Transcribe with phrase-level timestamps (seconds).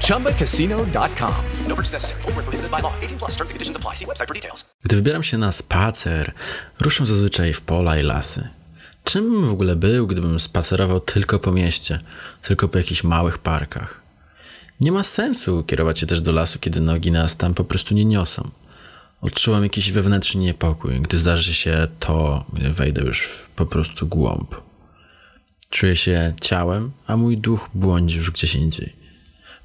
[0.00, 1.34] ChumbaCasino.com.
[1.68, 2.22] No purchase necessary.
[2.22, 2.92] Void where prohibited by law.
[3.00, 3.94] 18 plus terms and conditions apply.
[3.96, 4.64] See website for details.
[4.84, 6.32] Gdy wybieram się na spacer,
[6.80, 8.48] ruszam zazwyczaj w pola i lasy.
[9.04, 12.00] Czym bym w ogóle był, gdybym spacerował tylko po mieście,
[12.42, 14.02] tylko po jakichś małych parkach?
[14.80, 18.04] Nie ma sensu kierować się też do lasu, kiedy nogi nas tam po prostu nie
[18.04, 18.50] niosą.
[19.20, 24.65] Odczuwam jakiś wewnętrzny niepokój, gdy zdarzy się to, wejdę już w po prostu głąb.
[25.70, 28.92] Czuję się ciałem, a mój duch błądzi już gdzieś indziej.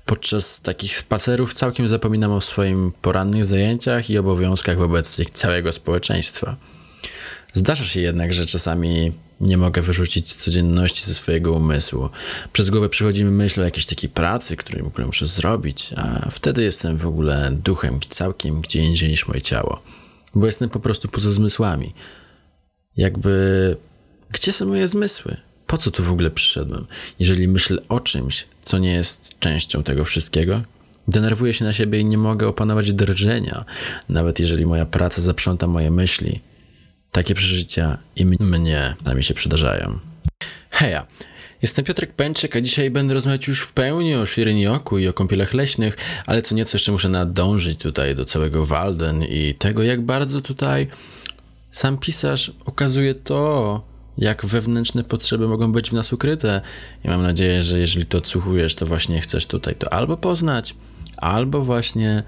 [0.05, 6.57] Podczas takich spacerów całkiem zapominam o swoim porannych zajęciach i obowiązkach wobec całego społeczeństwa.
[7.53, 12.09] Zdarza się jednak, że czasami nie mogę wyrzucić codzienności ze swojego umysłu.
[12.53, 16.97] Przez głowę przychodzi mi myśl o jakiejś takiej pracy, którą muszę zrobić, a wtedy jestem
[16.97, 19.83] w ogóle duchem całkiem gdzie indziej niż moje ciało.
[20.35, 21.94] Bo jestem po prostu poza zmysłami.
[22.97, 23.77] Jakby...
[24.31, 25.38] Gdzie są moje zmysły?
[25.72, 26.88] Po co tu w ogóle przyszedłem?
[27.19, 30.61] Jeżeli myślę o czymś, co nie jest częścią tego wszystkiego,
[31.08, 33.66] denerwuję się na siebie i nie mogę opanować drżenia,
[34.09, 36.39] nawet jeżeli moja praca zaprząta moje myśli.
[37.11, 40.00] Takie przeżycia i mnie nami się przydarzają.
[40.69, 41.08] Heja,
[41.61, 45.53] jestem Piotrek Pęczek, a dzisiaj będę rozmawiać już w pełni o Shirinioku i o kąpielach
[45.53, 50.41] leśnych, ale co nieco jeszcze muszę nadążyć tutaj do całego Walden i tego, jak bardzo
[50.41, 50.88] tutaj
[51.72, 53.91] sam pisarz okazuje to,
[54.21, 56.61] jak wewnętrzne potrzeby mogą być w nas ukryte.
[57.05, 60.75] I mam nadzieję, że jeżeli to odsłuchujesz, to właśnie chcesz tutaj to albo poznać,
[61.17, 62.23] albo właśnie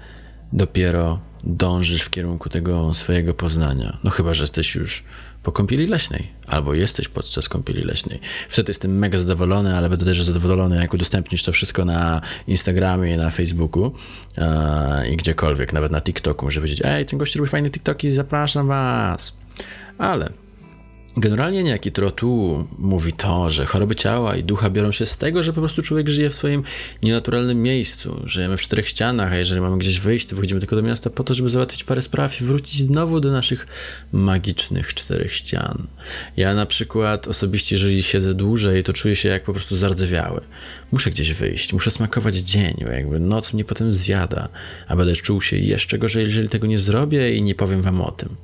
[0.52, 3.98] dopiero dążysz w kierunku tego swojego poznania.
[4.04, 5.04] No chyba, że jesteś już
[5.42, 8.20] po kąpieli leśnej, albo jesteś podczas kąpieli leśnej.
[8.48, 13.30] Wtedy jestem mega zadowolony, ale będę też zadowolony, jak udostępnisz to wszystko na Instagramie, na
[13.30, 13.92] Facebooku
[14.38, 18.68] e, i gdziekolwiek, nawet na TikToku, żeby powiedzieć, ej, ten gość robi fajne TikToki, zapraszam
[18.68, 19.32] was.
[19.98, 20.43] Ale
[21.16, 25.52] Generalnie niejaki Trotu mówi to, że choroby ciała i ducha biorą się z tego, że
[25.52, 26.62] po prostu człowiek żyje w swoim
[27.02, 28.22] nienaturalnym miejscu.
[28.24, 31.24] Żyjemy w czterech ścianach, a jeżeli mamy gdzieś wyjść, to wychodzimy tylko do miasta po
[31.24, 33.66] to, żeby załatwić parę spraw i wrócić znowu do naszych
[34.12, 35.86] magicznych czterech ścian.
[36.36, 40.40] Ja na przykład osobiście, jeżeli siedzę dłużej, to czuję się jak po prostu zardzewiały.
[40.92, 44.48] Muszę gdzieś wyjść, muszę smakować dzień, bo jakby noc mnie potem zjada,
[44.88, 48.10] a będę czuł się jeszcze gorzej, jeżeli tego nie zrobię i nie powiem wam o
[48.10, 48.36] tym.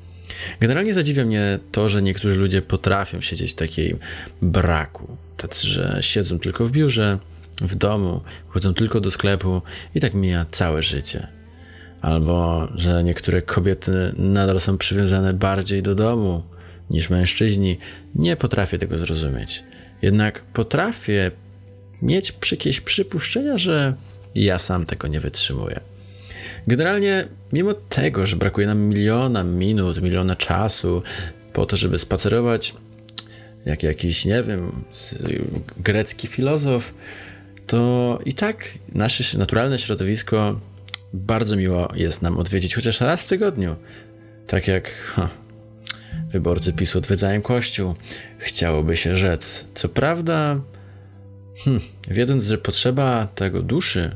[0.61, 3.97] Generalnie zadziwia mnie to, że niektórzy ludzie potrafią siedzieć w takiej
[4.43, 5.17] braku.
[5.37, 7.19] Tacy, że siedzą tylko w biurze,
[7.61, 9.63] w domu, chodzą tylko do sklepu
[9.95, 11.27] i tak mija całe życie.
[12.01, 16.43] Albo, że niektóre kobiety nadal są przywiązane bardziej do domu
[16.91, 17.79] niż mężczyźni.
[18.15, 19.63] Nie potrafię tego zrozumieć.
[20.03, 21.31] Jednak potrafię
[22.03, 23.95] mieć jakieś przypuszczenia, że
[24.35, 25.81] ja sam tego nie wytrzymuję.
[26.67, 31.03] Generalnie, mimo tego, że brakuje nam miliona minut, miliona czasu
[31.53, 32.75] po to, żeby spacerować,
[33.67, 34.73] jak jakiś, nie wiem,
[35.77, 36.95] grecki filozof,
[37.67, 40.61] to i tak nasze naturalne środowisko
[41.13, 43.77] bardzo miło jest nam odwiedzić chociaż raz w tygodniu.
[44.47, 45.29] Tak jak ha,
[46.33, 47.95] wyborcy PiSu odwiedzają Kościół,
[48.39, 49.65] chciałoby się rzec.
[49.75, 50.61] Co prawda,
[51.65, 54.11] hmm, wiedząc, że potrzeba tego duszy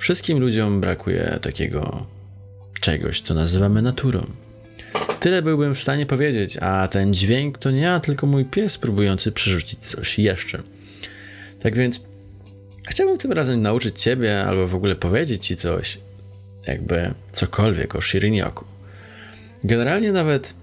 [0.00, 2.06] Wszystkim ludziom brakuje takiego
[2.80, 4.26] czegoś, co nazywamy naturą.
[5.20, 9.32] Tyle byłbym w stanie powiedzieć, a ten dźwięk to nie ja, tylko mój pies próbujący
[9.32, 10.62] przerzucić coś jeszcze.
[11.62, 12.00] Tak więc
[12.88, 15.98] chciałbym tym razem nauczyć Ciebie albo w ogóle powiedzieć Ci coś,
[16.66, 18.64] jakby cokolwiek o Shirinyoku.
[19.64, 20.54] Generalnie nawet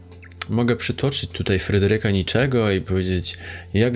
[0.49, 3.37] mogę przytoczyć tutaj Fryderyka Niczego i powiedzieć,
[3.73, 3.93] jak,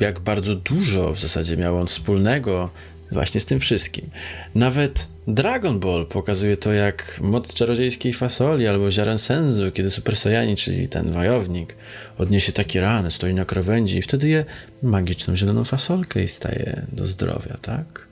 [0.00, 2.70] jak bardzo dużo w zasadzie miał on wspólnego
[3.12, 4.10] właśnie z tym wszystkim.
[4.54, 10.56] Nawet Dragon Ball pokazuje to jak moc czarodziejskiej fasoli albo ziaren senzu, kiedy Super Saiyani,
[10.56, 11.76] czyli ten wojownik,
[12.18, 14.44] odniesie takie rany, stoi na krawędzi i wtedy je
[14.82, 18.06] magiczną zieloną fasolkę i staje do zdrowia, tak?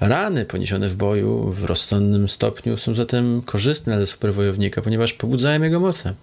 [0.00, 5.80] Rany poniesione w boju w rozsądnym stopniu są zatem korzystne dla superwojownika, ponieważ pobudzają jego
[5.80, 6.14] moce.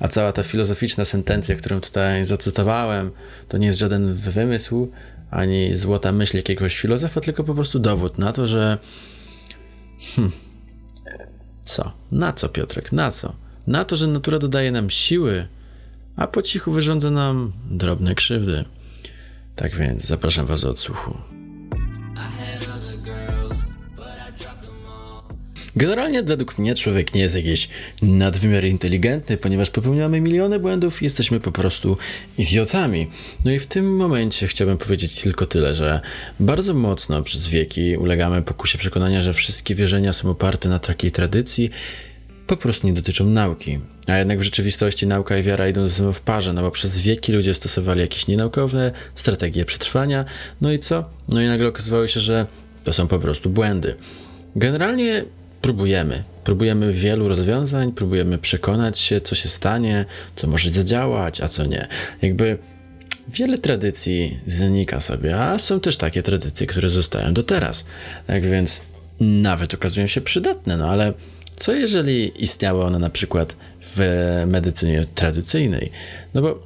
[0.00, 3.10] A cała ta filozoficzna sentencja, którą tutaj zacytowałem,
[3.48, 4.90] to nie jest żaden wymysł,
[5.30, 8.78] ani złota myśl jakiegoś filozofa, tylko po prostu dowód na to, że.
[10.16, 10.30] Hmm.
[11.64, 11.92] Co?
[12.12, 12.92] Na co, Piotrek?
[12.92, 13.34] Na co?
[13.66, 15.48] Na to, że natura dodaje nam siły,
[16.16, 18.64] a po cichu wyrządza nam drobne krzywdy.
[19.56, 21.16] Tak więc zapraszam Was do odsłuchu.
[25.76, 27.68] Generalnie według mnie człowiek nie jest jakiś
[28.02, 31.96] nadwymiar inteligentny, ponieważ popełniamy miliony błędów i jesteśmy po prostu
[32.38, 33.10] idiotami.
[33.44, 36.00] No i w tym momencie chciałbym powiedzieć tylko tyle, że
[36.40, 41.70] bardzo mocno przez wieki ulegamy pokusie przekonania, że wszystkie wierzenia są oparte na takiej tradycji,
[42.46, 43.78] po prostu nie dotyczą nauki.
[44.06, 46.98] A jednak w rzeczywistości nauka i wiara idą ze sobą w parze, no bo przez
[46.98, 50.24] wieki ludzie stosowali jakieś nienaukowe strategie przetrwania.
[50.60, 51.04] No i co?
[51.28, 52.46] No i nagle okazywało się, że
[52.84, 53.96] to są po prostu błędy.
[54.56, 55.24] Generalnie
[55.66, 56.22] próbujemy.
[56.44, 60.04] Próbujemy wielu rozwiązań, próbujemy przekonać się, co się stanie,
[60.36, 61.88] co może zadziałać, a co nie.
[62.22, 62.58] Jakby
[63.28, 67.84] wiele tradycji znika sobie, a są też takie tradycje, które zostają do teraz.
[68.26, 68.82] Tak więc
[69.20, 71.12] nawet okazują się przydatne, no ale
[71.56, 74.00] co jeżeli istniały one na przykład w
[74.46, 75.90] medycynie tradycyjnej?
[76.34, 76.62] No bo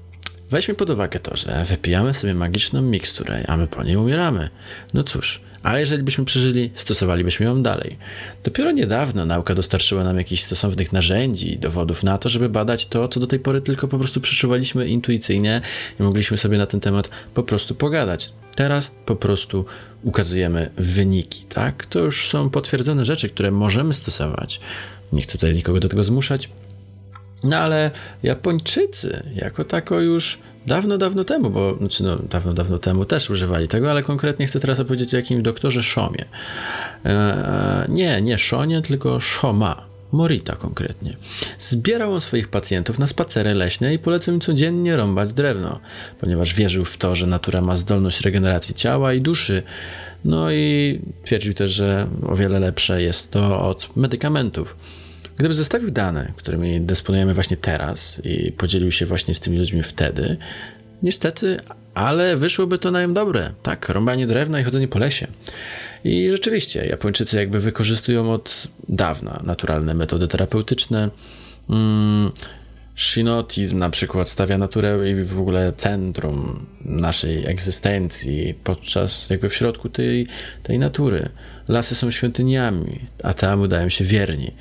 [0.50, 4.50] weźmy pod uwagę to, że wypijamy sobie magiczną miksturę, a my po niej umieramy.
[4.94, 7.96] No cóż, ale jeżeli byśmy przeżyli, stosowalibyśmy ją dalej.
[8.44, 13.08] Dopiero niedawno nauka dostarczyła nam jakichś stosownych narzędzi i dowodów na to, żeby badać to,
[13.08, 15.60] co do tej pory tylko po prostu przeczuwaliśmy intuicyjnie
[16.00, 18.32] i mogliśmy sobie na ten temat po prostu pogadać.
[18.54, 19.64] Teraz po prostu
[20.02, 21.86] ukazujemy wyniki, tak?
[21.86, 24.60] To już są potwierdzone rzeczy, które możemy stosować.
[25.12, 26.48] Nie chcę tutaj nikogo do tego zmuszać.
[27.44, 27.90] No ale
[28.22, 33.68] Japończycy jako tako już dawno, dawno temu, bo znaczy no, dawno, dawno temu też używali
[33.68, 36.24] tego, ale konkretnie chcę teraz opowiedzieć o jakimś doktorze Szomie.
[37.04, 39.90] Eee, nie, nie Szonie, tylko Szoma.
[40.12, 41.16] Morita konkretnie.
[41.58, 45.80] Zbierał on swoich pacjentów na spacery leśne i polecał im codziennie rąbać drewno,
[46.20, 49.62] ponieważ wierzył w to, że natura ma zdolność regeneracji ciała i duszy.
[50.24, 54.76] No i twierdził też, że o wiele lepsze jest to od medykamentów.
[55.40, 60.36] Gdyby zestawił dane, którymi dysponujemy właśnie teraz i podzielił się właśnie z tymi ludźmi wtedy,
[61.02, 61.56] niestety,
[61.94, 63.52] ale wyszłoby to najem dobre.
[63.62, 65.26] Tak, rąbanie drewna i chodzenie po lesie.
[66.04, 71.10] I rzeczywiście, Japończycy jakby wykorzystują od dawna naturalne metody terapeutyczne.
[71.70, 72.30] Mm,
[73.74, 80.26] na przykład stawia naturę i w ogóle centrum naszej egzystencji podczas jakby w środku tej,
[80.62, 81.28] tej natury.
[81.68, 84.52] Lasy są świątyniami, a tam udają się wierni.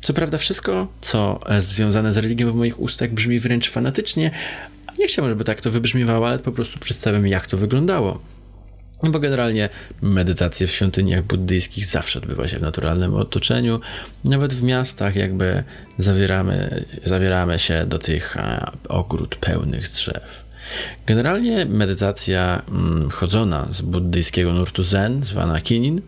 [0.00, 4.30] Co prawda wszystko, co związane z religią w moich ustach brzmi wręcz fanatycznie,
[4.98, 8.20] nie chciałbym, żeby tak to wybrzmiewało, ale po prostu przedstawiam, jak to wyglądało.
[9.02, 9.68] No bo generalnie
[10.02, 13.80] medytacje w świątyniach buddyjskich zawsze odbywa się w naturalnym otoczeniu.
[14.24, 15.64] Nawet w miastach jakby
[15.98, 18.36] zawieramy, zawieramy się do tych
[18.88, 20.44] ogród pełnych drzew.
[21.06, 26.02] Generalnie medytacja mm, chodzona z buddyjskiego nurtu zen, zwana kinin,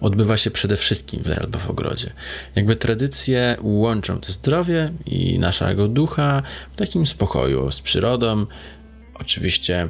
[0.00, 2.12] odbywa się przede wszystkim w albo w ogrodzie.
[2.56, 8.46] Jakby tradycje łączą to zdrowie i naszego ducha w takim spokoju z przyrodą.
[9.14, 9.88] Oczywiście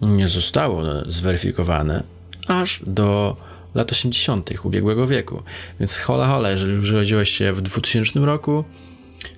[0.00, 2.02] nie zostało zweryfikowane
[2.46, 3.36] aż do
[3.74, 4.50] lat 80.
[4.64, 5.42] ubiegłego wieku.
[5.80, 8.64] Więc hola hola, jeżeli urodziłeś się w 2000 roku,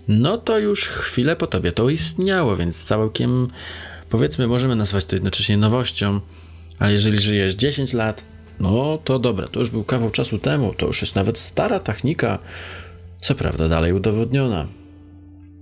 [0.08, 3.48] no to już chwilę po tobie to istniało, więc całkiem
[4.10, 6.20] powiedzmy możemy nazwać to jednocześnie nowością,
[6.78, 8.24] ale jeżeli żyjesz 10 lat,
[8.60, 12.38] no to dobra, to już był kawał czasu temu, to już jest nawet stara technika,
[13.20, 14.66] co prawda dalej udowodniona.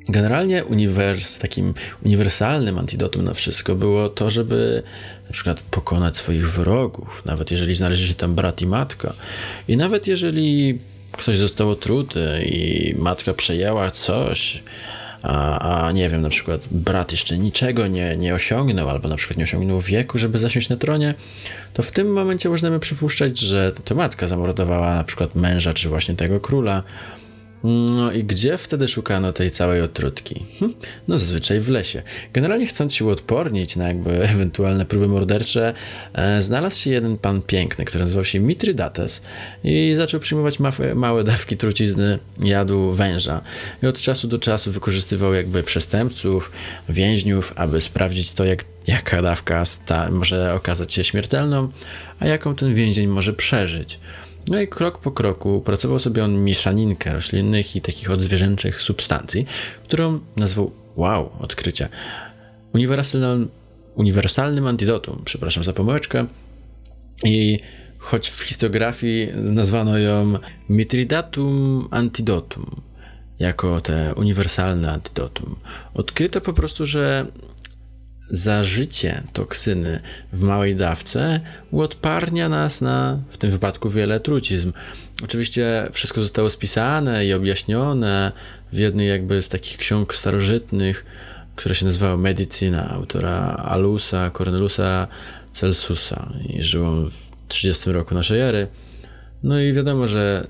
[0.09, 1.75] Generalnie uniwers, takim
[2.05, 4.83] uniwersalnym antidotum na wszystko było to, żeby
[5.27, 9.15] na przykład pokonać swoich wrogów, nawet jeżeli znaleźli się tam brat i matka.
[9.69, 10.79] I nawet jeżeli
[11.13, 14.63] ktoś został otruty i matka przejęła coś,
[15.23, 19.39] a, a nie wiem, na przykład brat jeszcze niczego nie, nie osiągnął, albo na przykład
[19.39, 21.15] nie osiągnął wieku, żeby zasiąść na tronie,
[21.73, 26.15] to w tym momencie możemy przypuszczać, że to matka zamordowała na przykład męża, czy właśnie
[26.15, 26.83] tego króla,
[27.65, 30.45] no i gdzie wtedy szukano tej całej otrutki?
[30.59, 30.75] Hm?
[31.09, 32.03] No zazwyczaj w lesie.
[32.33, 35.75] Generalnie chcąc się uodpornić na jakby ewentualne próby mordercze,
[36.13, 39.23] e, znalazł się jeden pan piękny, który nazywał się Mitrydates
[39.65, 43.41] i zaczął przyjmować ma małe dawki trucizny, jadł węża.
[43.83, 46.51] I od czasu do czasu wykorzystywał jakby przestępców,
[46.89, 49.65] więźniów, aby sprawdzić to, jak, jaka dawka
[50.11, 51.69] może okazać się śmiertelną,
[52.21, 53.99] a jaką ten więzień może przeżyć.
[54.51, 59.47] No i krok po kroku pracował sobie on mieszaninkę roślinnych i takich odzwierzęczych substancji,
[59.85, 61.89] którą nazwał wow, odkrycie.
[62.73, 63.49] Uniwersalnym,
[63.95, 66.27] uniwersalnym antidotum, przepraszam za pomyłeczkę.
[67.25, 67.59] I
[67.99, 70.39] choć w historiografii nazwano ją
[70.69, 72.81] Mitridatum antidotum,
[73.39, 75.57] jako te uniwersalne antidotum.
[75.95, 77.27] Odkryto po prostu, że
[78.31, 80.01] zażycie toksyny
[80.33, 84.73] w małej dawce uodparnia nas na, w tym wypadku, wiele trucizm.
[85.25, 88.33] Oczywiście wszystko zostało spisane i objaśnione
[88.73, 91.05] w jednej jakby z takich ksiąg starożytnych,
[91.57, 95.09] która się nazywała Medicina, autora Alusa, Cornelusa
[95.53, 98.67] Celsusa i żył w 30 roku naszej ery.
[99.43, 100.47] No i wiadomo, że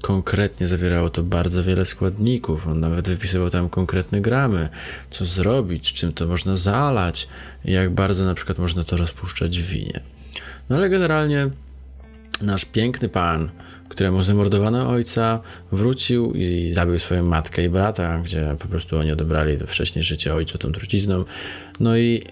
[0.00, 2.66] konkretnie zawierało to bardzo wiele składników.
[2.66, 4.68] On nawet wypisywał tam konkretne gramy,
[5.10, 7.28] co zrobić, czym to można zalać,
[7.64, 10.00] jak bardzo na przykład można to rozpuszczać w winie.
[10.68, 11.50] No ale generalnie
[12.42, 13.50] nasz piękny pan,
[13.88, 15.40] któremu zamordowano ojca,
[15.72, 20.58] wrócił i zabił swoją matkę i brata, gdzie po prostu oni odebrali wcześniej życie ojcu
[20.58, 21.24] tą trucizną.
[21.80, 22.22] No i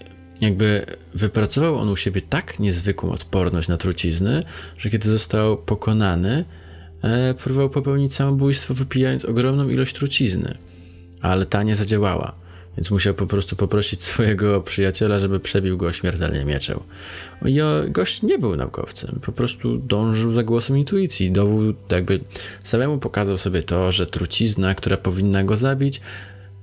[0.41, 4.43] jakby wypracował on u siebie tak niezwykłą odporność na trucizny,
[4.77, 6.45] że kiedy został pokonany,
[7.37, 10.57] próbował popełnić samobójstwo, wypijając ogromną ilość trucizny,
[11.21, 12.35] ale ta nie zadziałała.
[12.77, 16.79] Więc musiał po prostu poprosić swojego przyjaciela, żeby przebił go śmiertelnie mieczem.
[17.45, 21.31] I gość nie był naukowcem, po prostu dążył za głosem intuicji.
[21.31, 22.19] Dowód jakby
[22.63, 26.01] samemu pokazał sobie to, że trucizna, która powinna go zabić,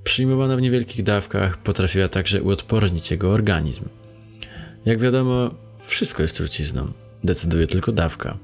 [0.03, 3.85] przyjmowana w niewielkich dawkach, potrafiła także uodpornić jego organizm.
[4.85, 6.91] Jak wiadomo, wszystko jest trucizną,
[7.23, 8.37] decyduje tylko dawka.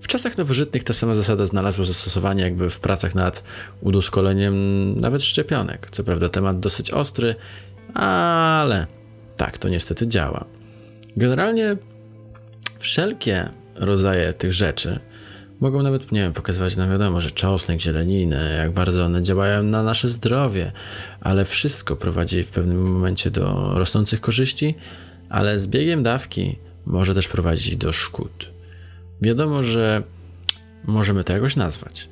[0.00, 3.42] W czasach nowożytnych ta sama zasada znalazła zastosowanie jakby w pracach nad
[3.80, 4.54] udoskoleniem
[5.00, 5.88] nawet szczepionek.
[5.90, 7.34] Co prawda temat dosyć ostry,
[7.94, 8.86] ale
[9.36, 10.44] tak to niestety działa.
[11.16, 11.76] Generalnie
[12.78, 15.00] wszelkie rodzaje tych rzeczy
[15.60, 19.82] mogą nawet, nie wiem, pokazywać nam wiadomo, że czosnek, zieleniny, jak bardzo one działają na
[19.82, 20.72] nasze zdrowie,
[21.20, 24.74] ale wszystko prowadzi w pewnym momencie do rosnących korzyści,
[25.28, 28.50] ale z biegiem dawki może też prowadzić do szkód.
[29.22, 30.02] Wiadomo, że
[30.84, 32.08] możemy to jakoś nazwać.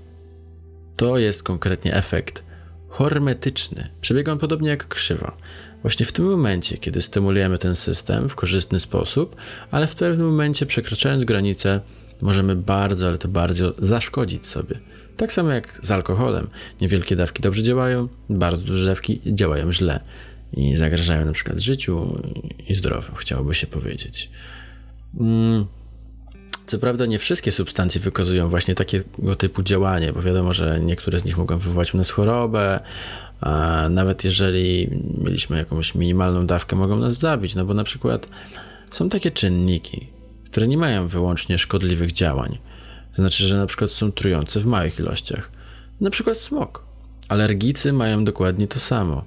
[0.97, 2.45] To jest konkretnie efekt
[2.89, 3.89] hormetyczny.
[4.01, 5.37] Przebiega on podobnie jak krzywa.
[5.83, 9.37] Właśnie w tym momencie, kiedy stymulujemy ten system w korzystny sposób,
[9.71, 11.81] ale w pewnym momencie przekraczając granicę,
[12.23, 14.81] możemy bardzo, ale to bardzo zaszkodzić sobie.
[15.17, 16.49] Tak samo jak z alkoholem.
[16.81, 20.01] Niewielkie dawki dobrze działają, bardzo duże dawki działają źle
[20.53, 22.23] i zagrażają na przykład życiu
[22.69, 24.31] i zdrowiu, chciałoby się powiedzieć.
[25.21, 25.78] Mm.
[26.69, 31.25] Co prawda nie wszystkie substancje wykazują właśnie takiego typu działanie, bo wiadomo, że niektóre z
[31.25, 32.81] nich mogą wywołać u nas chorobę,
[33.41, 34.91] a nawet jeżeli
[35.25, 38.29] mieliśmy jakąś minimalną dawkę, mogą nas zabić, no bo na przykład
[38.91, 40.07] są takie czynniki,
[40.45, 42.59] które nie mają wyłącznie szkodliwych działań.
[43.15, 45.51] Znaczy, że na przykład są trujące w małych ilościach.
[46.01, 46.83] Na przykład smog.
[47.29, 49.25] Alergicy mają dokładnie to samo.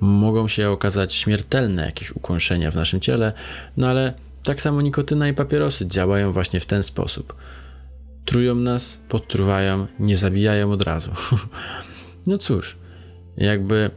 [0.00, 3.32] Mogą się okazać śmiertelne jakieś ukąszenia w naszym ciele,
[3.76, 7.34] no ale tak samo nikotyna i papierosy działają właśnie w ten sposób.
[8.24, 11.10] Trują nas, podtruwają, nie zabijają od razu.
[12.26, 12.76] no cóż,
[13.36, 13.90] jakby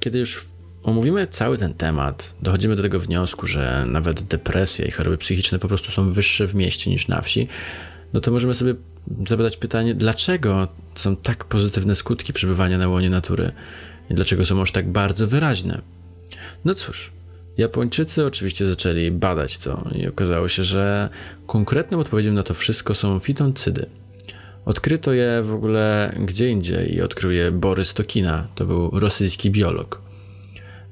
[0.00, 0.46] kiedy już
[0.82, 5.68] omówimy cały ten temat, dochodzimy do tego wniosku, że nawet depresja i choroby psychiczne po
[5.68, 7.48] prostu są wyższe w mieście niż na wsi,
[8.12, 8.74] no to możemy sobie
[9.28, 13.52] zadać pytanie, dlaczego są tak pozytywne skutki przebywania na łonie natury
[14.10, 15.80] i dlaczego są aż tak bardzo wyraźne.
[16.64, 17.12] No cóż,
[17.58, 21.08] Japończycy oczywiście zaczęli badać to i okazało się, że
[21.46, 23.86] konkretną odpowiedzią na to wszystko są fitoncydy.
[24.64, 30.02] Odkryto je w ogóle gdzie indziej i odkrył je Borys Tokina, to był rosyjski biolog.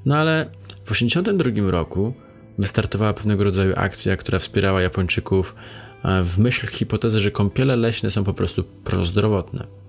[0.05, 0.45] No ale
[0.85, 2.13] w 1982 roku
[2.57, 5.55] wystartowała pewnego rodzaju akcja, która wspierała Japończyków
[6.03, 9.80] e, w myśl hipotezy, że kąpiele leśne są po prostu prozdrowotne.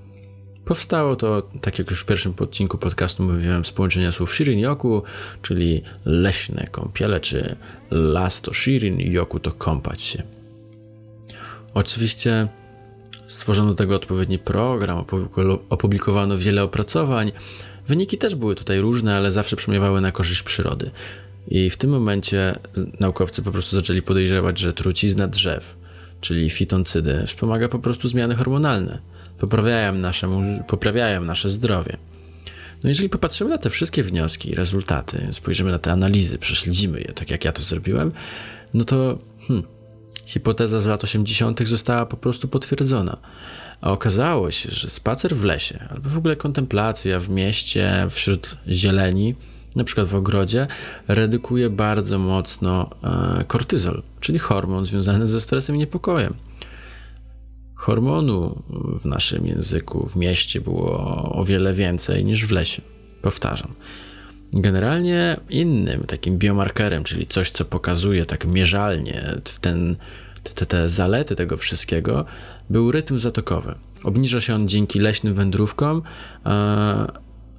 [0.64, 5.02] Powstało to, tak jak już w pierwszym odcinku podcastu mówiłem, z połączenia słów Shirin Yoku,
[5.42, 7.56] czyli leśne kąpiele, czy
[7.90, 10.22] las to Shirin, Yoku to kąpać się.
[11.74, 12.48] Oczywiście
[13.26, 15.04] stworzono do tego odpowiedni program,
[15.68, 17.32] opublikowano wiele opracowań.
[17.88, 20.90] Wyniki też były tutaj różne, ale zawsze przemiewały na korzyść przyrody.
[21.48, 22.58] I w tym momencie
[23.00, 25.76] naukowcy po prostu zaczęli podejrzewać, że trucizna drzew,
[26.20, 29.11] czyli fitoncydy, wspomaga po prostu zmiany hormonalne
[29.42, 30.28] poprawiają nasze,
[30.68, 31.96] poprawiają nasze zdrowie.
[32.82, 37.12] No jeżeli popatrzymy na te wszystkie wnioski i rezultaty, spojrzymy na te analizy, prześledzimy je,
[37.12, 38.12] tak jak ja to zrobiłem,
[38.74, 39.18] no to
[39.48, 39.66] hmm,
[40.26, 41.68] hipoteza z lat 80.
[41.68, 43.16] została po prostu potwierdzona.
[43.80, 49.34] A okazało się, że spacer w lesie, albo w ogóle kontemplacja w mieście, wśród zieleni,
[49.76, 50.66] na przykład w ogrodzie,
[51.08, 56.34] redukuje bardzo mocno e, kortyzol, czyli hormon związany ze stresem i niepokojem.
[57.82, 58.62] Hormonu
[59.00, 60.98] w naszym języku w mieście było
[61.32, 62.82] o wiele więcej niż w lesie.
[63.22, 63.74] Powtarzam.
[64.52, 69.96] Generalnie innym takim biomarkerem, czyli coś, co pokazuje tak mierzalnie ten
[70.54, 72.24] te, te zalety tego wszystkiego,
[72.70, 73.74] był rytm zatokowy.
[74.04, 76.02] Obniża się on dzięki leśnym wędrówkom,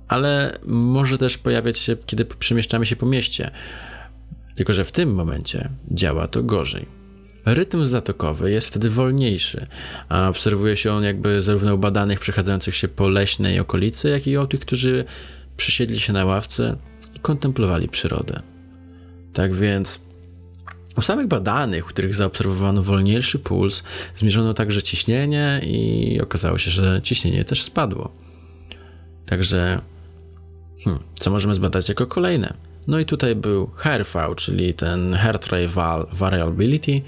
[0.07, 3.51] ale może też pojawiać się, kiedy przemieszczamy się po mieście.
[4.55, 7.02] Tylko, że w tym momencie działa to gorzej.
[7.45, 9.67] Rytm zatokowy jest wtedy wolniejszy,
[10.09, 14.37] a obserwuje się on jakby zarówno u badanych przechadzających się po leśnej okolicy, jak i
[14.37, 15.05] u tych, którzy
[15.57, 16.75] przysiedli się na ławce
[17.15, 18.41] i kontemplowali przyrodę.
[19.33, 19.99] Tak więc
[20.97, 23.83] u samych badanych, u których zaobserwowano wolniejszy puls,
[24.15, 28.11] zmierzono także ciśnienie i okazało się, że ciśnienie też spadło.
[29.25, 29.81] Także,
[30.83, 32.53] hmm, co możemy zbadać jako kolejne?
[32.87, 37.01] No i tutaj był HRV, czyli ten Heart Rate Variability.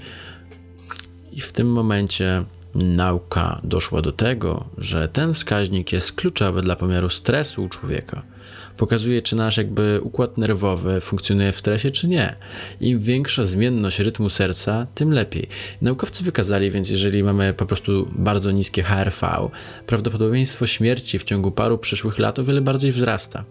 [1.32, 7.10] I w tym momencie nauka doszła do tego, że ten wskaźnik jest kluczowy dla pomiaru
[7.10, 8.22] stresu u człowieka.
[8.76, 12.36] Pokazuje, czy nasz jakby układ nerwowy funkcjonuje w stresie, czy nie.
[12.80, 15.48] Im większa zmienność rytmu serca, tym lepiej.
[15.82, 19.48] Naukowcy wykazali więc, jeżeli mamy po prostu bardzo niskie HRV,
[19.86, 23.44] prawdopodobieństwo śmierci w ciągu paru przyszłych lat o wiele bardziej wzrasta.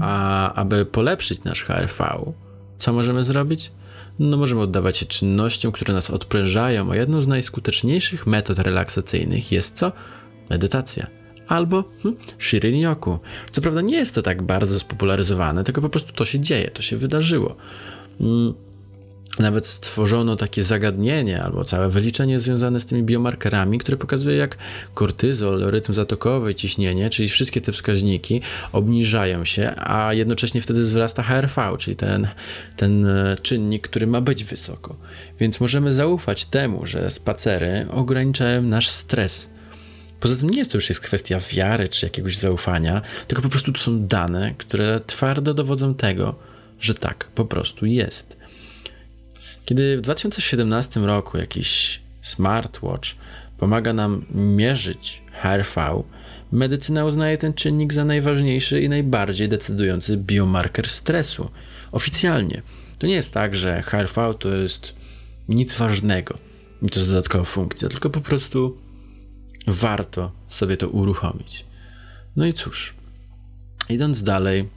[0.00, 2.32] A aby polepszyć nasz HRV,
[2.78, 3.72] co możemy zrobić?
[4.18, 9.76] No możemy oddawać się czynnościom, które nas odprężają, a jedną z najskuteczniejszych metod relaksacyjnych jest
[9.76, 9.92] co?
[10.50, 11.06] Medytacja.
[11.48, 13.18] Albo hmm, Shirin-yoku.
[13.50, 16.82] Co prawda nie jest to tak bardzo spopularyzowane, tylko po prostu to się dzieje, to
[16.82, 17.56] się wydarzyło.
[18.18, 18.67] Hmm
[19.38, 24.56] nawet stworzono takie zagadnienie albo całe wyliczenie związane z tymi biomarkerami, które pokazuje, jak
[24.94, 28.40] kortyzol, rytm zatokowy, ciśnienie, czyli wszystkie te wskaźniki
[28.72, 32.28] obniżają się, a jednocześnie wtedy wzrasta HRV, czyli ten,
[32.76, 34.96] ten e, czynnik, który ma być wysoko.
[35.40, 39.48] Więc możemy zaufać temu, że spacery ograniczają nasz stres.
[40.20, 43.72] Poza tym nie jest to już jest kwestia wiary czy jakiegoś zaufania, tylko po prostu
[43.72, 46.34] to są dane, które twardo dowodzą tego,
[46.80, 48.37] że tak po prostu jest.
[49.68, 53.16] Kiedy w 2017 roku jakiś smartwatch
[53.58, 56.02] pomaga nam mierzyć HRV,
[56.52, 61.50] medycyna uznaje ten czynnik za najważniejszy i najbardziej decydujący biomarker stresu.
[61.92, 62.62] Oficjalnie.
[62.98, 64.94] To nie jest tak, że HRV to jest
[65.48, 66.38] nic ważnego,
[66.82, 68.78] nic to jest dodatkowa funkcja, tylko po prostu
[69.66, 71.64] warto sobie to uruchomić.
[72.36, 72.94] No i cóż,
[73.88, 74.68] idąc dalej,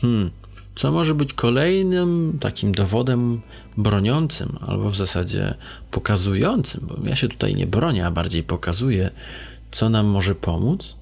[0.00, 0.30] hmm,
[0.80, 3.40] co może być kolejnym takim dowodem
[3.76, 5.54] broniącym, albo w zasadzie
[5.90, 9.10] pokazującym, bo ja się tutaj nie bronię, a bardziej pokazuję,
[9.70, 10.96] co nam może pomóc.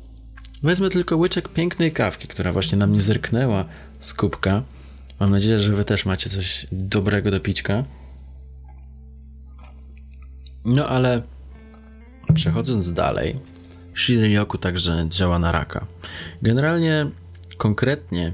[0.63, 3.65] Wezmę tylko łyczek pięknej kawki, która właśnie na mnie zerknęła
[3.99, 4.63] z kubka.
[5.21, 7.85] Mam nadzieję, że wy też macie coś dobrego do pićka.
[10.65, 11.23] No ale
[12.35, 13.41] przechodząc dalej,
[13.95, 15.87] Shirin-yoku także działa na raka.
[16.43, 17.07] Generalnie,
[17.57, 18.33] konkretnie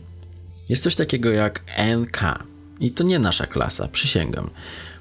[0.68, 1.62] jest coś takiego jak
[1.96, 2.44] NK.
[2.80, 4.50] I to nie nasza klasa, przysięgam.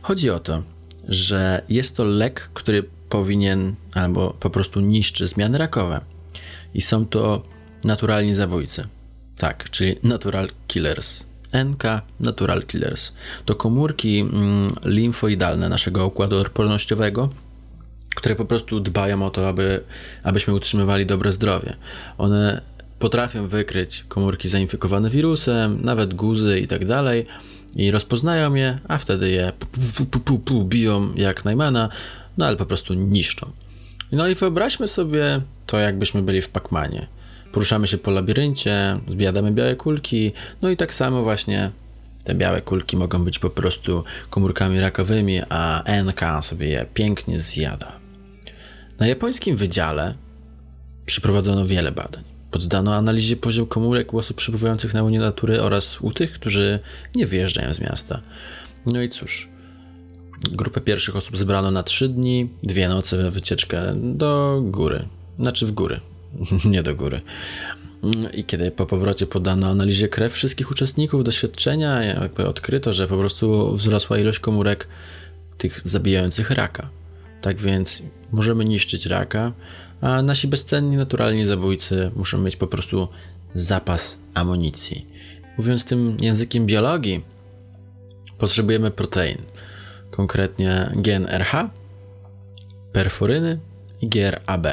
[0.02, 0.64] Chodzi o to,
[1.08, 6.02] że jest to lek, który powinien albo po prostu niszczy zmiany rakowe.
[6.74, 7.44] I są to
[7.84, 8.88] naturalni zabójcy.
[9.38, 11.24] Tak, czyli natural killers.
[11.66, 11.84] NK
[12.20, 13.12] Natural Killers.
[13.46, 17.30] To komórki mm, limfoidalne naszego układu odpornościowego,
[18.16, 19.84] które po prostu dbają o to, aby,
[20.24, 21.76] abyśmy utrzymywali dobre zdrowie.
[22.18, 22.62] One
[23.04, 27.26] potrafią wykryć komórki zainfekowane wirusem, nawet guzy i tak dalej
[27.76, 31.90] i rozpoznają je, a wtedy je pu, pu, pu, pu, biją jak Najmana,
[32.38, 33.52] no ale po prostu niszczą.
[34.12, 37.08] No i wyobraźmy sobie to, jakbyśmy byli w Pacmanie.
[37.52, 41.72] Poruszamy się po labiryncie, zbijamy białe kulki, no i tak samo właśnie
[42.24, 48.00] te białe kulki mogą być po prostu komórkami rakowymi, a NK sobie je pięknie zjada.
[49.00, 50.14] Na japońskim wydziale
[51.06, 52.33] przeprowadzono wiele badań.
[52.54, 56.80] Poddano analizie poziom komórek u osób przebywających na łonie natury oraz u tych, którzy
[57.16, 58.22] nie wyjeżdżają z miasta.
[58.86, 59.50] No i cóż,
[60.52, 65.06] grupę pierwszych osób zebrano na trzy dni, dwie noce wycieczkę do góry.
[65.40, 66.00] Znaczy w góry,
[66.66, 67.22] nie do góry.
[68.34, 73.74] I kiedy po powrocie podano analizie krew wszystkich uczestników doświadczenia, jakby odkryto, że po prostu
[73.76, 74.88] wzrosła ilość komórek
[75.58, 76.90] tych zabijających raka.
[77.42, 79.54] Tak więc możemy niszczyć raka,
[80.04, 83.08] a nasi bezcenni naturalni zabójcy muszą mieć po prostu
[83.54, 85.08] zapas amunicji.
[85.58, 87.24] Mówiąc tym językiem biologii,
[88.38, 89.38] potrzebujemy protein,
[90.12, 91.70] konkretnie gen RH,
[92.94, 93.60] perforyny
[94.02, 94.68] i GRAB.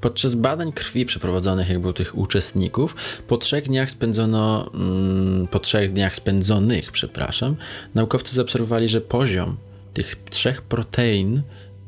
[0.00, 2.96] Podczas badań krwi przeprowadzonych jakby u tych uczestników,
[3.28, 7.56] po trzech dniach spędzono, mm, po trzech dniach spędzonych, przepraszam,
[7.94, 9.56] naukowcy zaobserwowali, że poziom
[9.94, 11.42] tych trzech protein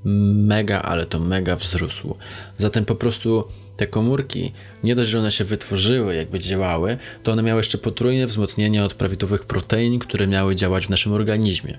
[0.06, 2.14] mega, ale to mega wzrósł.
[2.58, 3.44] Zatem po prostu
[3.76, 4.52] te komórki,
[4.84, 8.94] nie dość, że one się wytworzyły, jakby działały, to one miały jeszcze potrójne wzmocnienie od
[8.94, 11.78] prawidłowych protein, które miały działać w naszym organizmie.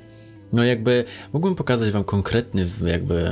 [0.53, 3.29] No jakby mógłbym pokazać wam konkretny jakby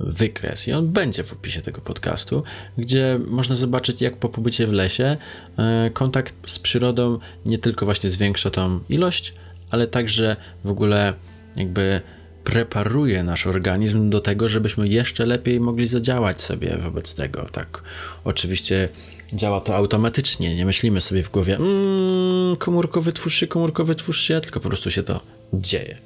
[0.00, 2.42] wykres i on będzie w opisie tego podcastu,
[2.78, 5.16] gdzie można zobaczyć jak po pobycie w lesie
[5.58, 9.34] e, kontakt z przyrodą nie tylko właśnie zwiększa tą ilość,
[9.70, 11.14] ale także w ogóle
[11.56, 12.00] jakby
[12.44, 17.46] preparuje nasz organizm do tego, żebyśmy jeszcze lepiej mogli zadziałać sobie wobec tego.
[17.52, 17.82] Tak,
[18.24, 18.88] oczywiście
[19.32, 24.40] działa to automatycznie, nie myślimy sobie w głowie mmm, komórkowy twórz się, komórkowy twórz się,
[24.40, 25.20] tylko po prostu się to
[25.52, 25.98] dzieje.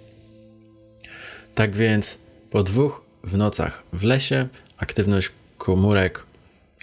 [1.55, 2.19] Tak więc
[2.51, 4.49] po dwóch w nocach w lesie
[4.79, 6.25] aktywność komórek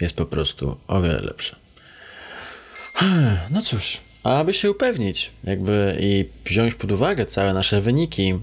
[0.00, 1.56] jest po prostu o wiele lepsza.
[3.50, 8.40] No cóż, aby się upewnić, jakby i wziąć pod uwagę całe nasze wyniki,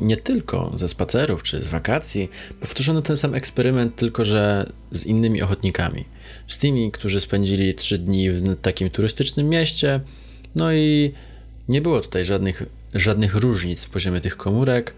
[0.00, 5.42] nie tylko ze spacerów czy z wakacji, powtórzono ten sam eksperyment, tylko że z innymi
[5.42, 6.04] ochotnikami.
[6.48, 10.00] Z tymi, którzy spędzili trzy dni w takim turystycznym mieście,
[10.54, 11.12] no i
[11.68, 12.62] nie było tutaj żadnych,
[12.94, 14.94] żadnych różnic w poziomie tych komórek,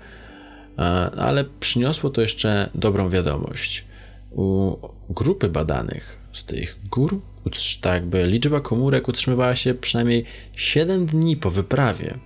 [1.16, 3.84] ale przyniosło to jeszcze dobrą wiadomość.
[4.30, 4.76] U
[5.08, 7.20] grupy badanych z tych gór,
[7.80, 10.24] tak jakby liczba komórek utrzymywała się przynajmniej
[10.56, 12.18] 7 dni po wyprawie.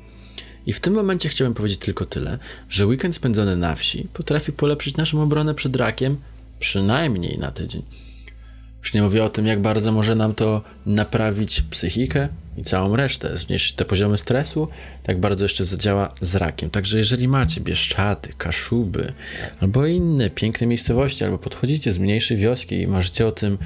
[0.66, 4.96] I w tym momencie chciałem powiedzieć tylko tyle, że weekend spędzony na wsi potrafi polepszyć
[4.96, 6.16] naszą obronę przed rakiem
[6.58, 7.82] przynajmniej na tydzień.
[8.84, 13.36] Już nie mówię o tym, jak bardzo może nam to naprawić psychikę i całą resztę,
[13.36, 14.68] zmniejszyć te poziomy stresu,
[15.02, 16.70] tak bardzo jeszcze zadziała z rakiem.
[16.70, 19.12] Także jeżeli macie Bieszczady, Kaszuby
[19.60, 23.58] albo inne piękne miejscowości, albo podchodzicie z mniejszej wioski i marzycie o tym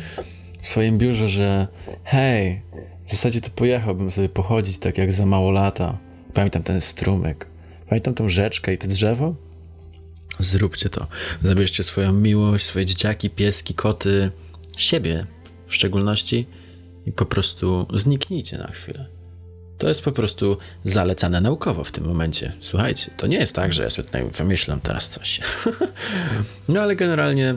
[0.60, 1.66] w swoim biurze, że
[2.04, 2.62] hej,
[3.06, 5.98] w zasadzie to pojechałbym sobie pochodzić tak jak za mało lata.
[6.34, 7.46] Pamiętam ten strumyk,
[7.88, 9.34] pamiętam tą rzeczkę i te drzewo.
[10.38, 11.06] Zróbcie to.
[11.42, 14.30] Zabierzcie swoją miłość, swoje dzieciaki, pieski, koty,
[14.76, 15.26] siebie
[15.66, 16.46] w szczególności
[17.06, 19.06] i po prostu zniknijcie na chwilę.
[19.78, 22.52] To jest po prostu zalecane naukowo w tym momencie.
[22.60, 25.40] Słuchajcie, to nie jest tak, że ja sobie tutaj wymyślam teraz coś.
[26.68, 27.54] no ale generalnie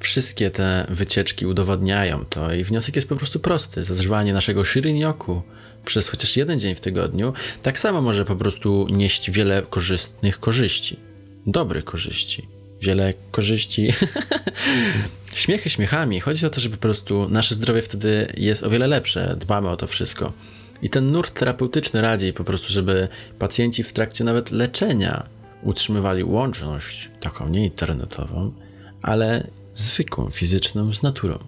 [0.00, 3.82] wszystkie te wycieczki udowadniają to i wniosek jest po prostu prosty.
[3.82, 5.42] Zażywanie naszego shirinyoku
[5.84, 10.96] przez chociaż jeden dzień w tygodniu tak samo może po prostu nieść wiele korzystnych korzyści.
[11.46, 13.92] Dobrych korzyści wiele korzyści.
[15.32, 16.20] Śmiechy śmiechami.
[16.20, 19.36] Chodzi o to, że po prostu nasze zdrowie wtedy jest o wiele lepsze.
[19.40, 20.32] Dbamy o to wszystko.
[20.82, 25.26] I ten nurt terapeutyczny radzi po prostu, żeby pacjenci w trakcie nawet leczenia
[25.62, 28.52] utrzymywali łączność, taką nie internetową,
[29.02, 31.38] ale zwykłą, fizyczną z naturą.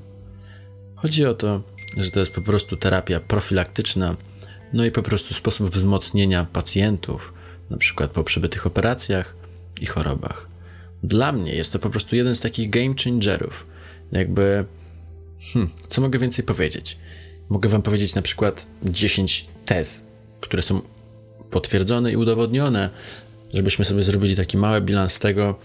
[0.96, 1.62] Chodzi o to,
[1.96, 4.16] że to jest po prostu terapia profilaktyczna,
[4.72, 7.32] no i po prostu sposób wzmocnienia pacjentów,
[7.70, 9.36] na przykład po przebytych operacjach
[9.80, 10.48] i chorobach.
[11.02, 13.66] Dla mnie jest to po prostu jeden z takich game changerów.
[14.12, 14.64] Jakby,
[15.52, 16.98] hmm, co mogę więcej powiedzieć?
[17.48, 20.06] Mogę wam powiedzieć na przykład 10 tez,
[20.40, 20.82] które są
[21.50, 22.90] potwierdzone i udowodnione,
[23.54, 25.58] żebyśmy sobie zrobili taki mały bilans tego,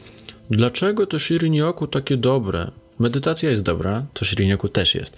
[0.50, 2.72] dlaczego to Shirinyoku takie dobre.
[3.00, 5.18] Medytacja jest dobra, to Shirinyoku też jest.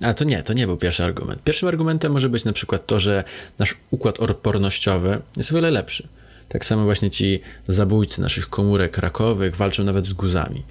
[0.00, 1.42] A to nie, to nie był pierwszy argument.
[1.42, 3.24] Pierwszym argumentem może być na przykład to, że
[3.58, 6.08] nasz układ odpornościowy jest o wiele lepszy.
[6.48, 10.62] Tak samo właśnie ci zabójcy naszych komórek rakowych walczą nawet z guzami.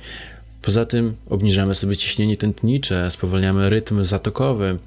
[0.62, 4.78] Poza tym obniżamy sobie ciśnienie tętnicze, spowalniamy rytm zatokowy,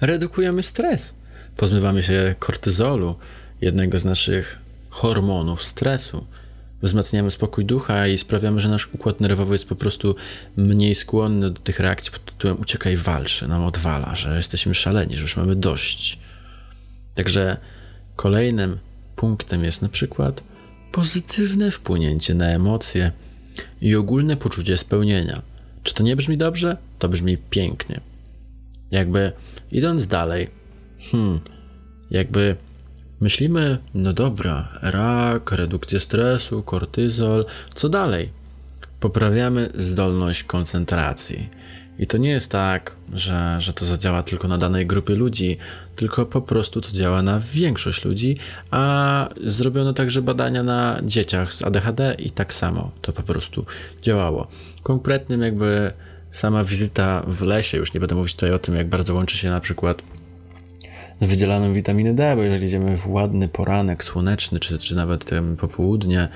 [0.00, 1.14] redukujemy stres,
[1.56, 3.16] pozmywamy się kortyzolu,
[3.60, 4.58] jednego z naszych
[4.90, 6.26] hormonów stresu.
[6.82, 10.14] Wzmacniamy spokój ducha i sprawiamy, że nasz układ nerwowy jest po prostu
[10.56, 15.22] mniej skłonny do tych reakcji pod tytułem uciekaj, walczy, nam odwala, że jesteśmy szaleni, że
[15.22, 16.18] już mamy dość.
[17.14, 17.56] Także
[18.16, 18.78] kolejnym
[19.16, 20.42] punktem jest na przykład
[20.92, 23.12] pozytywne wpłynięcie na emocje
[23.80, 25.42] i ogólne poczucie spełnienia.
[25.82, 26.76] Czy to nie brzmi dobrze?
[26.98, 28.00] To brzmi pięknie.
[28.90, 29.32] Jakby
[29.72, 30.50] idąc dalej,
[31.10, 31.40] hmm,
[32.10, 32.56] jakby
[33.22, 38.30] myślimy, no dobra, rak, redukcja stresu, kortyzol, co dalej?
[39.00, 41.48] Poprawiamy zdolność koncentracji
[41.98, 45.56] i to nie jest tak, że, że to zadziała tylko na danej grupie ludzi,
[45.96, 48.36] tylko po prostu to działa na większość ludzi,
[48.70, 53.66] a zrobiono także badania na dzieciach z ADHD i tak samo to po prostu
[54.02, 54.46] działało.
[54.82, 55.92] Konkretnym jakby
[56.30, 59.50] sama wizyta w lesie, już nie będę mówić tutaj o tym, jak bardzo łączy się
[59.50, 60.02] na przykład
[61.26, 66.28] wydzielaną witaminy D, bo jeżeli idziemy w ładny poranek słoneczny, czy, czy nawet popołudnie,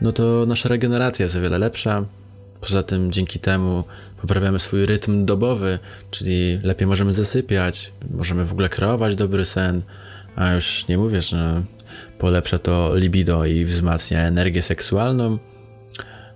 [0.00, 2.04] no to nasza regeneracja jest o wiele lepsza.
[2.60, 3.84] Poza tym dzięki temu
[4.20, 5.78] poprawiamy swój rytm dobowy,
[6.10, 9.82] czyli lepiej możemy zasypiać, możemy w ogóle kreować dobry sen,
[10.36, 11.62] a już nie mówię, że
[12.18, 15.38] polepsza to libido i wzmacnia energię seksualną.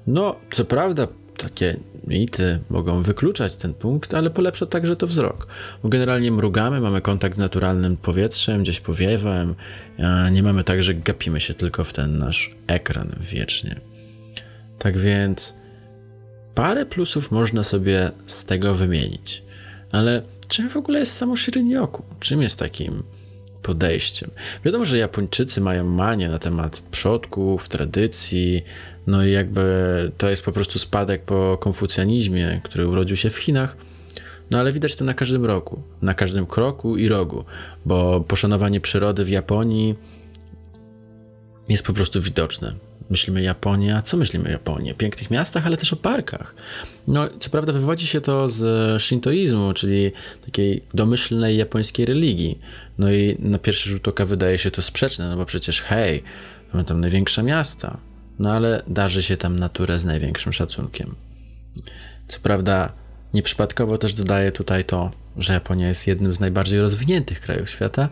[0.07, 1.07] No, co prawda,
[1.37, 5.47] takie mity mogą wykluczać ten punkt, ale polepsza także to wzrok.
[5.83, 9.55] Bo generalnie mrugamy, mamy kontakt z naturalnym powietrzem, gdzieś powiewem,
[10.33, 13.81] nie mamy tak, że gapimy się tylko w ten nasz ekran wiecznie.
[14.79, 15.55] Tak więc
[16.55, 19.42] parę plusów można sobie z tego wymienić.
[19.92, 22.03] Ale czym w ogóle jest samo Shirinyoku?
[22.21, 23.03] Czym jest takim
[23.62, 24.31] podejściem?
[24.64, 28.62] Wiadomo, że Japończycy mają manię na temat przodków, tradycji,
[29.07, 29.62] no i jakby
[30.19, 33.77] to jest po prostu spadek po konfucjanizmie, który urodził się w Chinach.
[34.51, 37.45] No ale widać to na każdym roku, na każdym kroku i rogu,
[37.87, 39.95] bo poszanowanie przyrody w Japonii
[41.69, 42.75] jest po prostu widoczne.
[43.11, 44.92] Myślimy Japonia, co myślimy Japonii?
[44.92, 46.55] O pięknych miastach, ale też o parkach.
[47.09, 50.12] No, co prawda wywodzi się to z shintoizmu, czyli
[50.45, 52.59] takiej domyślnej japońskiej religii.
[52.99, 56.23] No i na pierwszy rzut oka wydaje się to sprzeczne, no bo przecież hej,
[56.73, 57.99] mamy tam największe miasta,
[58.38, 61.14] no ale darzy się tam naturę z największym szacunkiem.
[62.29, 62.92] Co prawda,
[63.35, 68.09] nieprzypadkowo też dodaję tutaj to, że Japonia jest jednym z najbardziej rozwiniętych krajów świata,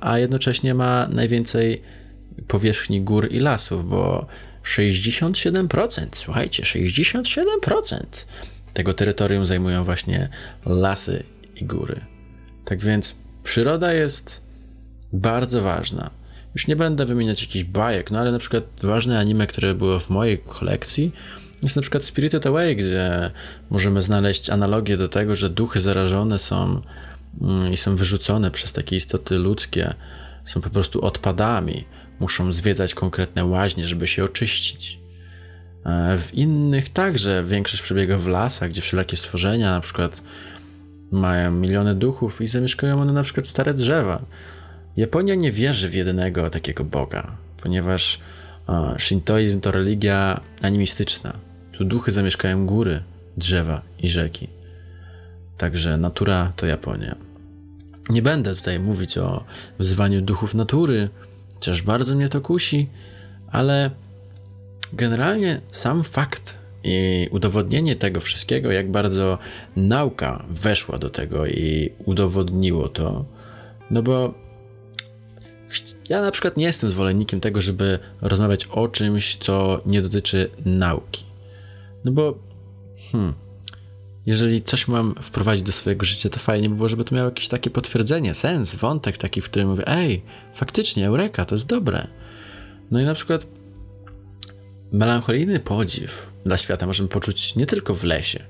[0.00, 1.82] a jednocześnie ma najwięcej
[2.48, 4.26] powierzchni gór i lasów, bo
[4.64, 8.02] 67%, słuchajcie, 67%
[8.74, 10.28] tego terytorium zajmują właśnie
[10.66, 11.24] lasy
[11.56, 12.00] i góry.
[12.64, 14.42] Tak więc przyroda jest
[15.12, 16.10] bardzo ważna.
[16.54, 20.10] Już nie będę wymieniać jakichś bajek, no ale na przykład ważne anime, które było w
[20.10, 21.12] mojej kolekcji,
[21.62, 23.30] jest na przykład Spirited Away, gdzie
[23.70, 26.80] możemy znaleźć analogię do tego, że duchy zarażone są
[27.40, 29.94] mm, i są wyrzucone przez takie istoty ludzkie,
[30.44, 31.84] są po prostu odpadami
[32.20, 34.98] muszą zwiedzać konkretne łaźnie, żeby się oczyścić.
[35.86, 40.22] E, w innych także większość przebiega w lasach, gdzie wszelakie stworzenia na przykład
[41.10, 44.22] mają miliony duchów i zamieszkują one na przykład stare drzewa.
[44.96, 48.20] Japonia nie wierzy w jednego takiego Boga, ponieważ
[48.98, 51.32] shintoizm to religia animistyczna.
[51.72, 53.02] Tu duchy zamieszkają góry,
[53.36, 54.48] drzewa i rzeki.
[55.58, 57.16] Także natura to Japonia.
[58.10, 59.44] Nie będę tutaj mówić o
[59.78, 61.08] wzywaniu duchów natury,
[61.54, 62.88] chociaż bardzo mnie to kusi,
[63.50, 63.90] ale
[64.92, 69.38] generalnie sam fakt i udowodnienie tego wszystkiego, jak bardzo
[69.76, 73.24] nauka weszła do tego i udowodniło to,
[73.90, 74.34] no bo
[76.08, 81.24] ja na przykład nie jestem zwolennikiem tego, żeby rozmawiać o czymś, co nie dotyczy nauki.
[82.04, 82.38] No bo,
[83.12, 83.34] hmm,
[84.26, 87.48] jeżeli coś mam wprowadzić do swojego życia, to fajnie by było, żeby to miało jakieś
[87.48, 90.22] takie potwierdzenie, sens, wątek taki, w którym mówię, ej,
[90.54, 92.06] faktycznie, eureka, to jest dobre.
[92.90, 93.46] No i na przykład
[94.92, 98.44] melancholijny podziw dla świata możemy poczuć nie tylko w lesie,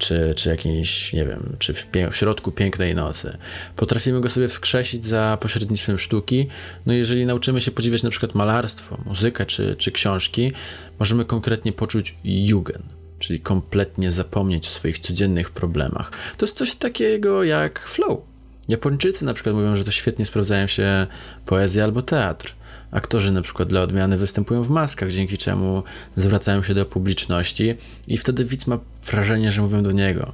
[0.00, 3.36] czy, czy jakiejś, nie wiem, czy w, w, środku pięknej nocy.
[3.76, 6.46] Potrafimy go sobie wskrzesić za pośrednictwem sztuki.
[6.86, 10.52] No jeżeli nauczymy się podziwiać na przykład malarstwo, muzykę czy, czy książki,
[10.98, 16.12] możemy konkretnie poczuć jugend czyli kompletnie zapomnieć o swoich codziennych problemach.
[16.36, 18.29] To jest coś takiego jak flow.
[18.68, 21.06] Japończycy na przykład mówią, że to świetnie sprawdzają się
[21.46, 22.54] poezja albo teatr.
[22.90, 25.82] Aktorzy na przykład dla odmiany występują w maskach, dzięki czemu
[26.16, 27.76] zwracają się do publiczności
[28.08, 28.78] i wtedy widz ma
[29.10, 30.32] wrażenie, że mówią do niego.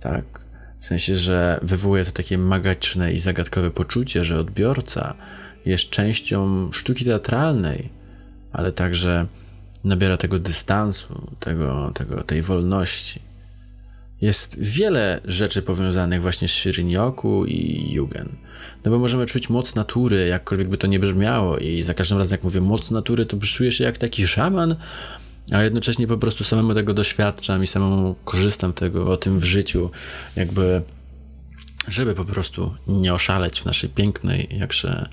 [0.00, 0.24] Tak?
[0.80, 5.14] W sensie, że wywołuje to takie magiczne i zagadkowe poczucie, że odbiorca
[5.64, 7.88] jest częścią sztuki teatralnej,
[8.52, 9.26] ale także
[9.84, 13.27] nabiera tego dystansu, tego, tego, tej wolności.
[14.20, 18.28] Jest wiele rzeczy powiązanych właśnie z Shirinyoku i Yugen.
[18.84, 22.30] No bo możemy czuć moc natury, jakkolwiek by to nie brzmiało i za każdym razem
[22.32, 24.76] jak mówię moc natury, to czuję się jak taki szaman,
[25.52, 29.90] a jednocześnie po prostu samemu tego doświadczam i samemu korzystam tego, o tym w życiu,
[30.36, 30.82] jakby
[31.88, 35.08] żeby po prostu nie oszaleć w naszej pięknej, jakże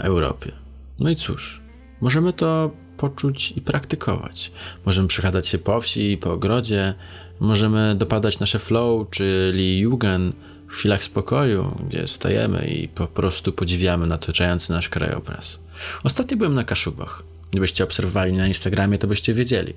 [0.00, 0.52] Europie.
[0.98, 1.60] No i cóż,
[2.00, 2.70] możemy to
[3.00, 4.50] poczuć i praktykować.
[4.86, 6.94] Możemy przechadzać się po wsi po ogrodzie,
[7.40, 10.32] możemy dopadać nasze flow, czyli jugen
[10.68, 15.58] w chwilach spokoju, gdzie stajemy i po prostu podziwiamy otaczający nasz krajobraz.
[16.04, 17.22] Ostatnio byłem na Kaszubach.
[17.50, 19.74] Gdybyście obserwowali na Instagramie, to byście wiedzieli.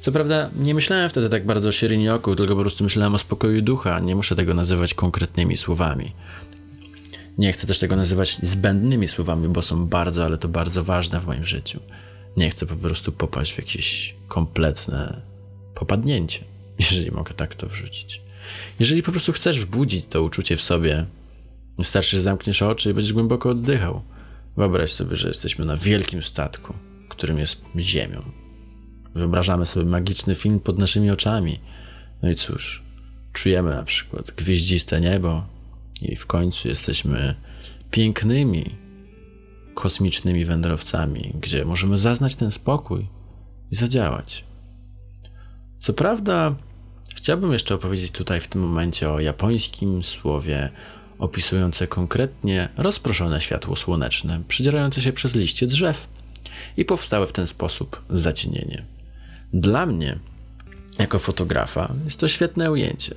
[0.00, 3.62] Co prawda, nie myślałem wtedy tak bardzo o Shirinyoku, tylko po prostu myślałem o spokoju
[3.62, 4.00] ducha.
[4.00, 6.12] Nie muszę tego nazywać konkretnymi słowami.
[7.38, 11.26] Nie chcę też tego nazywać zbędnymi słowami, bo są bardzo, ale to bardzo ważne w
[11.26, 11.80] moim życiu.
[12.36, 15.20] Nie chcę po prostu popaść w jakieś kompletne
[15.74, 16.44] popadnięcie,
[16.90, 18.22] jeżeli mogę tak to wrzucić.
[18.80, 21.06] Jeżeli po prostu chcesz wbudzić to uczucie w sobie,
[21.78, 24.02] wystarczy, że zamkniesz oczy i będziesz głęboko oddychał.
[24.56, 26.74] Wyobraź sobie, że jesteśmy na wielkim statku,
[27.08, 28.22] którym jest Ziemią.
[29.14, 31.60] Wyobrażamy sobie magiczny film pod naszymi oczami.
[32.22, 32.82] No i cóż,
[33.32, 35.46] czujemy na przykład gwieździste niebo
[36.02, 37.34] i w końcu jesteśmy
[37.90, 38.76] pięknymi,
[39.80, 43.06] kosmicznymi wędrowcami, gdzie możemy zaznać ten spokój
[43.70, 44.44] i zadziałać.
[45.78, 46.54] Co prawda,
[47.16, 50.70] chciałbym jeszcze opowiedzieć tutaj w tym momencie o japońskim słowie
[51.18, 56.08] opisujące konkretnie rozproszone światło słoneczne, przedzierające się przez liście drzew
[56.76, 58.84] i powstałe w ten sposób zacienienie.
[59.52, 60.18] Dla mnie,
[60.98, 63.14] jako fotografa, jest to świetne ujęcie.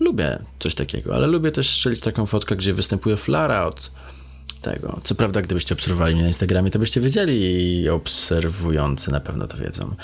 [0.00, 3.90] Lubię coś takiego, ale lubię też strzelić taką fotkę, gdzie występuje flara od
[4.62, 5.00] tego.
[5.04, 7.40] Co prawda, gdybyście obserwowali mnie na Instagramie, to byście wiedzieli
[7.82, 9.94] i obserwujący na pewno to wiedzą.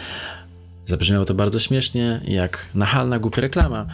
[0.86, 3.86] Zabrzmiało to bardzo śmiesznie, jak nachalna, głupia reklama,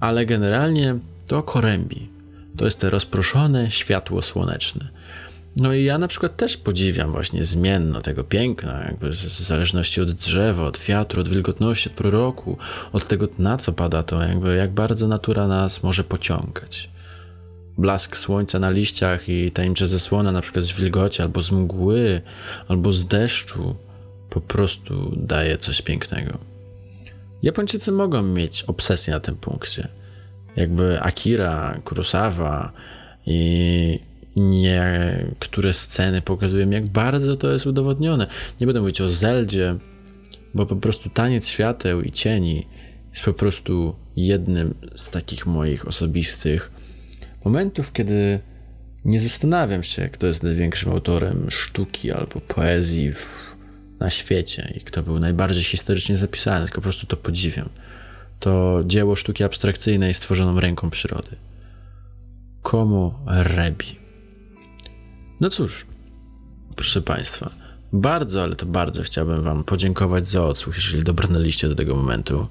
[0.00, 2.08] ale generalnie to korębi.
[2.56, 4.88] To jest te rozproszone światło słoneczne.
[5.56, 10.10] No i ja na przykład też podziwiam właśnie zmienno tego piękna, jakby w zależności od
[10.10, 12.58] drzewa, od wiatru, od wilgotności, od proroku,
[12.92, 16.90] od tego na co pada to, jakby jak bardzo natura nas może pociągać.
[17.78, 22.20] Blask słońca na liściach i tajemnicze zasłona na przykład z wilgoci, albo z mgły,
[22.68, 23.76] albo z deszczu
[24.30, 26.38] po prostu daje coś pięknego.
[27.42, 29.88] Japończycy mogą mieć obsesję na tym punkcie.
[30.56, 32.72] Jakby Akira, Kurosawa
[33.26, 34.00] i
[34.36, 38.26] niektóre sceny pokazują, jak bardzo to jest udowodnione.
[38.60, 39.78] Nie będę mówić o Zeldzie,
[40.54, 42.66] bo po prostu taniec świateł i cieni
[43.10, 46.70] jest po prostu jednym z takich moich osobistych
[47.46, 48.40] momentów, kiedy
[49.04, 53.26] nie zastanawiam się, kto jest największym autorem sztuki albo poezji w,
[54.00, 57.68] na świecie i kto był najbardziej historycznie zapisany, tylko po prostu to podziwiam.
[58.40, 61.36] To dzieło sztuki abstrakcyjnej stworzoną ręką przyrody.
[62.62, 63.98] Komu rebi.
[65.40, 65.86] No cóż,
[66.76, 67.50] proszę Państwa,
[67.92, 72.48] bardzo, ale to bardzo chciałbym Wam podziękować za odsłuch, jeżeli dobrnęliście do tego momentu.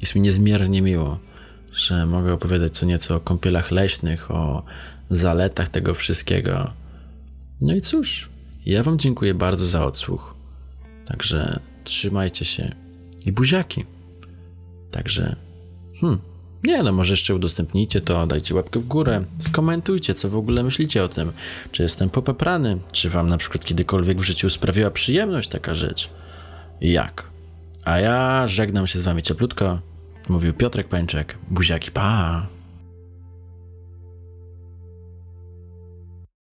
[0.00, 1.18] Jest mi niezmiernie miło,
[1.72, 4.62] że mogę opowiadać co nieco o kąpielach leśnych, o
[5.10, 6.72] zaletach tego wszystkiego.
[7.60, 8.28] No i cóż,
[8.66, 10.34] ja Wam dziękuję bardzo za odsłuch.
[11.06, 12.74] Także trzymajcie się
[13.26, 13.84] i buziaki.
[14.90, 15.36] Także,
[16.00, 16.20] hmm,
[16.64, 21.04] nie no, może jeszcze udostępnijcie to, dajcie łapkę w górę, skomentujcie, co w ogóle myślicie
[21.04, 21.32] o tym.
[21.72, 26.10] Czy jestem popaprany, czy wam na przykład kiedykolwiek w życiu sprawiła przyjemność taka rzecz?
[26.80, 27.26] Jak?
[27.84, 29.91] A ja żegnam się z wami cieplutko.
[30.32, 31.34] Mówił Piotrek Pęczek.
[31.50, 32.46] Buziaki, pa!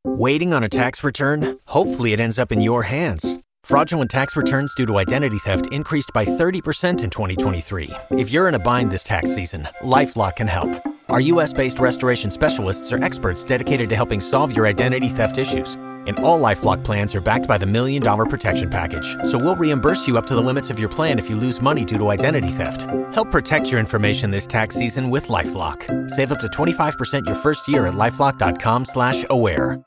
[0.06, 1.58] Waiting on a tax return?
[1.66, 3.38] Hopefully it ends up in your hands.
[3.64, 7.90] Fraudulent tax returns due to identity theft increased by 30% in 2023.
[8.12, 10.72] If you're in a bind this tax season, LifeLock can help.
[11.10, 15.76] Our US based restoration specialists are experts dedicated to helping solve your identity theft issues.
[16.06, 19.16] And all Lifelock plans are backed by the Million Dollar Protection Package.
[19.24, 21.84] So we'll reimburse you up to the limits of your plan if you lose money
[21.84, 22.84] due to identity theft.
[23.14, 26.10] Help protect your information this tax season with LifeLock.
[26.12, 29.80] Save up to 25% your first year at LifeLock.com slash aware.